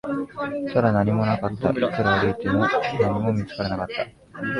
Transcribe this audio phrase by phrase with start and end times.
[0.73, 2.65] ただ、何もなかった、いくら歩いても、
[3.01, 4.39] 何も見つからなかった